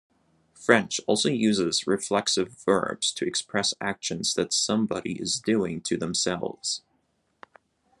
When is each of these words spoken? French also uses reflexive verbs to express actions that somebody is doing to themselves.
French 0.55 0.99
also 1.05 1.29
uses 1.29 1.85
reflexive 1.85 2.53
verbs 2.65 3.11
to 3.11 3.23
express 3.23 3.75
actions 3.79 4.33
that 4.33 4.51
somebody 4.51 5.13
is 5.21 5.39
doing 5.39 5.79
to 5.79 5.95
themselves. 5.95 6.81